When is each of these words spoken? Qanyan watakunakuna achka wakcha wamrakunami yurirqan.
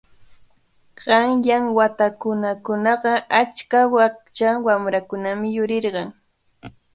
Qanyan 1.05 1.65
watakunakuna 1.77 2.91
achka 3.41 3.79
wakcha 3.95 4.49
wamrakunami 4.65 5.47
yurirqan. 5.55 6.09